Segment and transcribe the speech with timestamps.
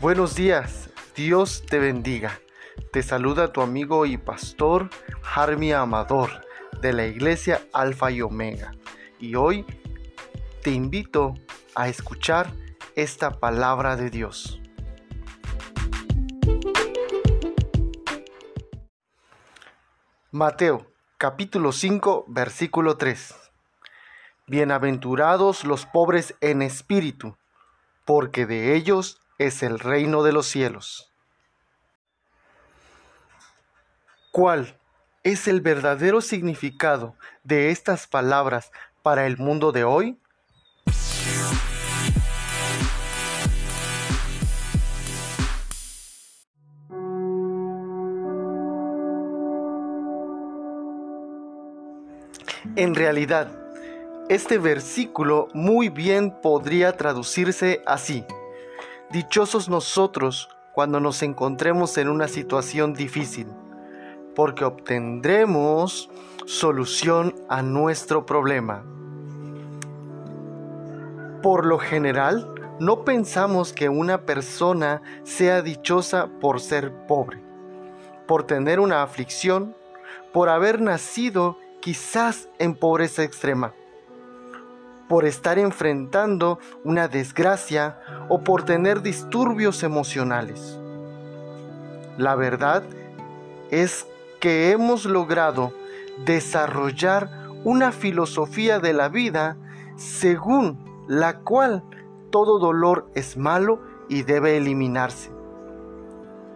[0.00, 2.40] Buenos días, Dios te bendiga.
[2.90, 4.88] Te saluda tu amigo y pastor
[5.20, 6.30] Jarmi Amador
[6.80, 8.72] de la iglesia Alfa y Omega.
[9.18, 9.66] Y hoy
[10.62, 11.34] te invito
[11.74, 12.50] a escuchar
[12.96, 14.62] esta palabra de Dios.
[20.30, 20.86] Mateo
[21.18, 23.34] capítulo 5 versículo 3.
[24.46, 27.36] Bienaventurados los pobres en espíritu,
[28.06, 31.10] porque de ellos es el reino de los cielos.
[34.30, 34.76] ¿Cuál
[35.22, 38.70] es el verdadero significado de estas palabras
[39.02, 40.18] para el mundo de hoy?
[52.76, 53.50] En realidad,
[54.28, 58.22] este versículo muy bien podría traducirse así.
[59.10, 63.48] Dichosos nosotros cuando nos encontremos en una situación difícil,
[64.36, 66.08] porque obtendremos
[66.46, 68.84] solución a nuestro problema.
[71.42, 77.42] Por lo general, no pensamos que una persona sea dichosa por ser pobre,
[78.28, 79.74] por tener una aflicción,
[80.32, 83.74] por haber nacido quizás en pobreza extrema
[85.10, 90.78] por estar enfrentando una desgracia o por tener disturbios emocionales.
[92.16, 92.84] La verdad
[93.72, 94.06] es
[94.38, 95.72] que hemos logrado
[96.24, 97.28] desarrollar
[97.64, 99.56] una filosofía de la vida
[99.96, 101.82] según la cual
[102.30, 105.32] todo dolor es malo y debe eliminarse.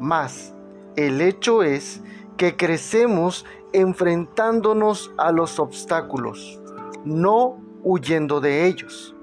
[0.00, 0.54] Mas
[0.96, 2.00] el hecho es
[2.38, 6.58] que crecemos enfrentándonos a los obstáculos,
[7.04, 9.14] no huyendo de ellos.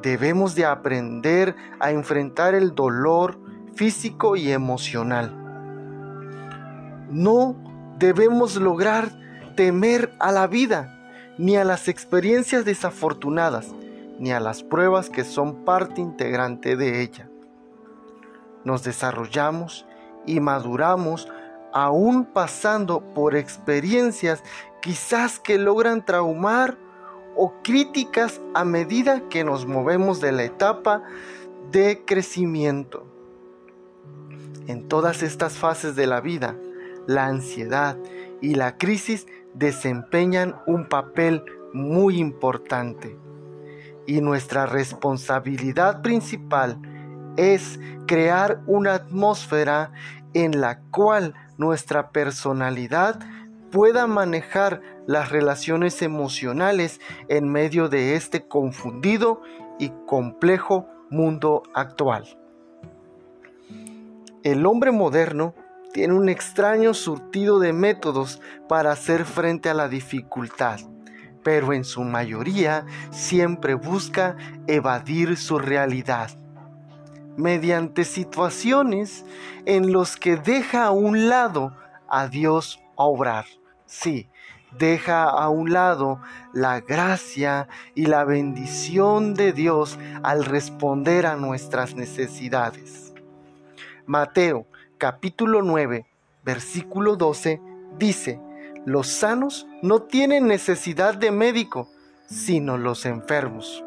[0.00, 3.40] Debemos de aprender a enfrentar el dolor
[3.74, 5.32] físico y emocional.
[7.10, 7.56] No
[7.98, 9.10] debemos lograr
[9.56, 13.74] temer a la vida, ni a las experiencias desafortunadas,
[14.20, 17.28] ni a las pruebas que son parte integrante de ella.
[18.64, 19.86] Nos desarrollamos
[20.24, 21.28] y maduramos
[21.72, 24.44] aún pasando por experiencias
[24.82, 26.85] quizás que logran traumar
[27.36, 31.02] o críticas a medida que nos movemos de la etapa
[31.70, 33.06] de crecimiento.
[34.66, 36.56] En todas estas fases de la vida,
[37.06, 37.96] la ansiedad
[38.40, 43.16] y la crisis desempeñan un papel muy importante.
[44.06, 46.78] Y nuestra responsabilidad principal
[47.36, 49.92] es crear una atmósfera
[50.34, 53.20] en la cual nuestra personalidad
[53.70, 59.42] pueda manejar las relaciones emocionales en medio de este confundido
[59.78, 62.38] y complejo mundo actual.
[64.42, 65.54] El hombre moderno
[65.92, 70.80] tiene un extraño surtido de métodos para hacer frente a la dificultad,
[71.42, 76.30] pero en su mayoría siempre busca evadir su realidad
[77.36, 79.24] mediante situaciones
[79.66, 81.76] en los que deja a un lado
[82.08, 83.44] a Dios obrar.
[83.84, 84.28] Sí,
[84.78, 86.20] deja a un lado
[86.52, 93.12] la gracia y la bendición de Dios al responder a nuestras necesidades.
[94.06, 94.66] Mateo
[94.98, 96.06] capítulo 9,
[96.44, 97.60] versículo 12
[97.98, 98.40] dice,
[98.84, 101.88] los sanos no tienen necesidad de médico,
[102.26, 103.84] sino los enfermos.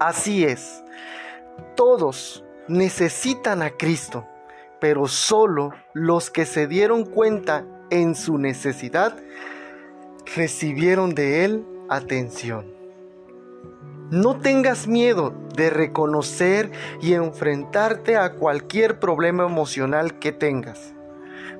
[0.00, 0.82] Así es,
[1.76, 4.26] todos necesitan a Cristo,
[4.80, 9.16] pero solo los que se dieron cuenta en su necesidad,
[10.34, 12.66] recibieron de Él atención.
[14.10, 16.70] No tengas miedo de reconocer
[17.02, 20.94] y enfrentarte a cualquier problema emocional que tengas,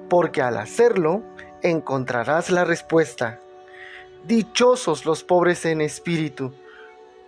[0.09, 1.23] porque al hacerlo
[1.62, 3.41] encontrarás la respuesta.
[4.27, 6.53] Dichosos los pobres en espíritu,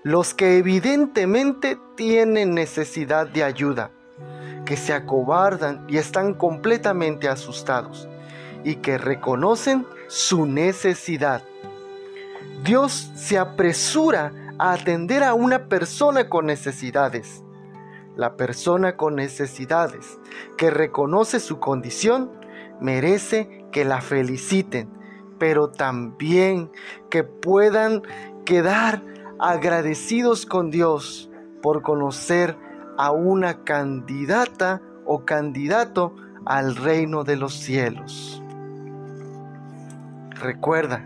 [0.02, 3.90] los que evidentemente tienen necesidad de ayuda,
[4.64, 8.08] que se acobardan y están completamente asustados
[8.64, 11.44] y que reconocen su necesidad.
[12.64, 17.44] Dios se apresura a atender a una persona con necesidades.
[18.16, 20.18] La persona con necesidades
[20.58, 22.32] que reconoce su condición
[22.80, 24.90] merece que la feliciten,
[25.38, 26.72] pero también
[27.08, 28.02] que puedan
[28.44, 29.04] quedar
[29.38, 31.30] agradecidos con Dios
[31.62, 32.56] por conocer
[32.98, 36.16] a una candidata o candidato
[36.46, 38.42] al reino de los cielos.
[40.40, 41.04] Recuerda,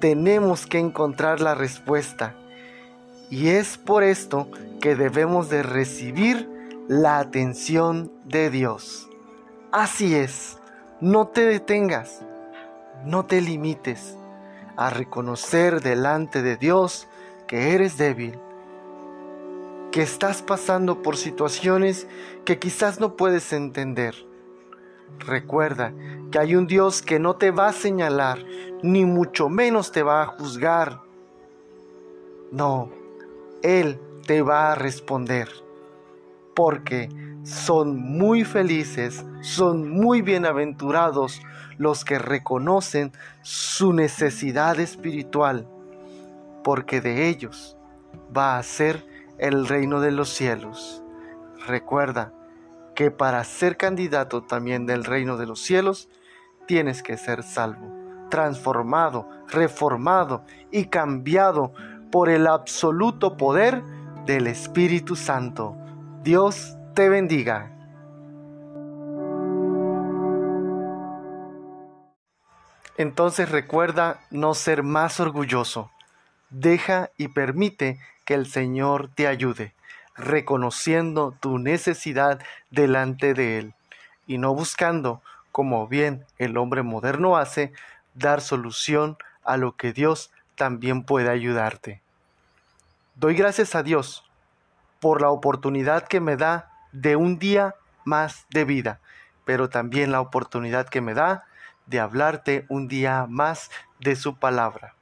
[0.00, 2.34] tenemos que encontrar la respuesta
[3.30, 4.48] y es por esto
[4.80, 6.50] que debemos de recibir
[6.88, 9.08] la atención de Dios.
[9.70, 10.58] Así es,
[11.00, 12.24] no te detengas,
[13.04, 14.16] no te limites
[14.76, 17.06] a reconocer delante de Dios
[17.46, 18.36] que eres débil,
[19.92, 22.08] que estás pasando por situaciones
[22.44, 24.29] que quizás no puedes entender.
[25.18, 25.92] Recuerda
[26.30, 28.38] que hay un Dios que no te va a señalar,
[28.82, 31.00] ni mucho menos te va a juzgar.
[32.52, 32.90] No,
[33.62, 35.48] Él te va a responder,
[36.54, 37.08] porque
[37.44, 41.40] son muy felices, son muy bienaventurados
[41.78, 43.12] los que reconocen
[43.42, 45.66] su necesidad espiritual,
[46.62, 47.76] porque de ellos
[48.36, 49.04] va a ser
[49.38, 51.02] el reino de los cielos.
[51.66, 52.32] Recuerda
[53.00, 56.10] que para ser candidato también del reino de los cielos,
[56.66, 57.90] tienes que ser salvo,
[58.28, 61.72] transformado, reformado y cambiado
[62.12, 63.82] por el absoluto poder
[64.26, 65.78] del Espíritu Santo.
[66.22, 67.70] Dios te bendiga.
[72.98, 75.90] Entonces recuerda no ser más orgulloso.
[76.50, 79.72] Deja y permite que el Señor te ayude,
[80.16, 82.40] reconociendo tu necesidad
[82.70, 83.74] delante de Él
[84.26, 85.22] y no buscando,
[85.52, 87.72] como bien el hombre moderno hace,
[88.14, 92.00] dar solución a lo que Dios también puede ayudarte.
[93.16, 94.24] Doy gracias a Dios
[95.00, 97.74] por la oportunidad que me da de un día
[98.04, 99.00] más de vida,
[99.44, 101.44] pero también la oportunidad que me da
[101.86, 104.94] de hablarte un día más de su palabra.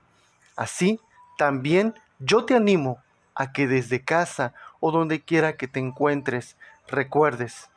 [0.57, 1.01] Así,
[1.37, 2.99] también yo te animo
[3.35, 7.71] a que desde casa o donde quiera que te encuentres, recuerdes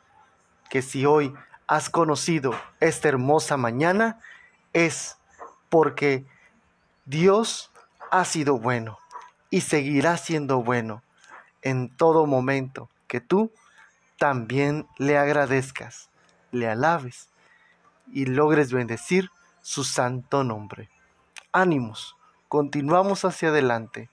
[0.70, 1.34] que si hoy
[1.66, 4.18] has conocido esta hermosa mañana,
[4.72, 5.16] es
[5.68, 6.24] porque
[7.04, 7.70] Dios
[8.10, 8.98] ha sido bueno
[9.50, 11.02] y seguirá siendo bueno
[11.62, 13.52] en todo momento que tú
[14.18, 16.08] también le agradezcas,
[16.50, 17.28] le alabes
[18.12, 19.30] y logres bendecir
[19.62, 20.90] su santo nombre.
[21.52, 22.16] Ánimos,
[22.48, 24.10] continuamos hacia adelante,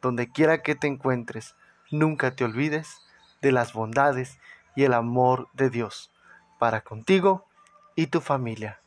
[0.00, 1.54] donde quiera que te encuentres,
[1.92, 3.00] nunca te olvides
[3.40, 4.38] de las bondades
[4.74, 6.10] y el amor de Dios
[6.58, 7.46] para contigo
[7.94, 8.80] y tu familia.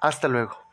[0.00, 0.65] Hasta luego.